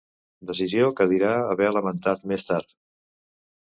Decisió 0.51 0.87
que 1.01 1.07
dirà 1.13 1.31
haver 1.43 1.71
lamentat 1.79 2.29
més 2.35 2.51
tard. 2.53 2.79